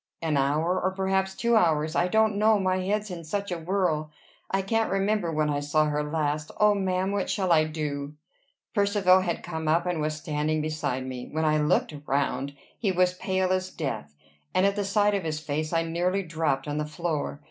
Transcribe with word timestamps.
"An 0.19 0.35
hour. 0.35 0.81
Or 0.81 0.89
perhaps 0.95 1.35
two 1.35 1.55
hours. 1.55 1.95
I 1.95 2.07
don't 2.07 2.35
know, 2.37 2.57
my 2.59 2.77
head's 2.79 3.11
in 3.11 3.23
such 3.23 3.51
a 3.51 3.59
whirl. 3.59 4.09
I 4.49 4.63
can't 4.63 4.89
remember 4.89 5.31
when 5.31 5.47
I 5.47 5.59
saw 5.59 5.85
her 5.89 6.01
last. 6.01 6.49
O 6.59 6.73
ma'am! 6.73 7.11
What 7.11 7.29
shall 7.29 7.51
I 7.51 7.65
do?" 7.65 8.15
Percivale 8.73 9.21
had 9.21 9.43
come 9.43 9.67
up, 9.67 9.85
and 9.85 10.01
was 10.01 10.15
standing 10.15 10.59
beside 10.59 11.05
me. 11.05 11.29
When 11.31 11.45
I 11.45 11.59
looked 11.59 11.93
round, 12.07 12.55
he 12.79 12.91
was 12.91 13.11
as 13.11 13.17
pale 13.19 13.51
as 13.53 13.69
death; 13.69 14.15
and 14.55 14.65
at 14.65 14.75
the 14.75 14.85
sight 14.85 15.13
of 15.13 15.23
his 15.23 15.39
face, 15.39 15.71
I 15.71 15.83
nearly 15.83 16.23
dropped 16.23 16.67
on 16.67 16.79
the 16.79 16.85
floor. 16.87 17.39